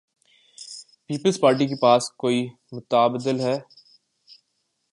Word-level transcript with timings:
Peoples Party 1.07 1.65
کے 1.67 1.75
پاس 1.81 2.03
کو 2.19 2.27
ئی 2.29 2.41
متبادل 2.73 3.37
ہے؟ 3.39 3.55